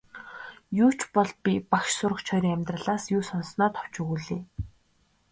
Юу 0.85 0.91
ч 0.99 0.99
бол 1.15 1.29
би 1.43 1.53
багш 1.71 1.89
сурагч 1.97 2.25
хоёрын 2.29 2.55
амьдралаас 2.57 3.03
юу 3.17 3.23
сонссоноо 3.29 3.69
товч 3.75 3.93
өгүүлье. 4.01 4.37